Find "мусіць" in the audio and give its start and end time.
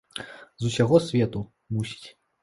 1.77-2.07